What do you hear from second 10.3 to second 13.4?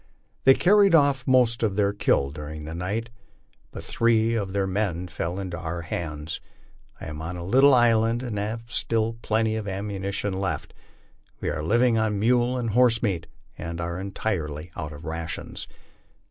left. We are living on mule and horse meat,